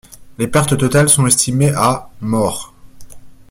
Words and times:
Les 0.39 0.47
pertes 0.47 0.79
totales 0.79 1.09
sont 1.09 1.27
estimées 1.27 1.73
à 1.75 2.09
morts. 2.21 2.73